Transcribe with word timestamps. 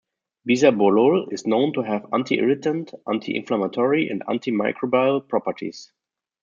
Bisabolol 0.49 1.31
is 1.31 1.45
known 1.45 1.73
to 1.73 1.83
have 1.83 2.11
anti-irritant, 2.11 2.91
anti-inflammatory 3.07 4.09
and 4.09 4.23
anti-microbial 4.27 5.27
properties. 5.27 5.91